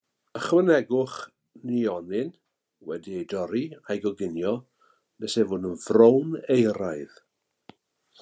Ychwanegwch 0.37 1.17
nionyn 1.71 2.29
wedi'i 2.91 3.21
dorri 3.33 3.61
a'i 3.87 3.97
goginio 4.05 4.53
nes 5.19 5.33
ei 5.41 5.47
fod 5.51 5.67
yn 5.73 5.77
frown 5.87 6.33
euraidd. 6.57 7.23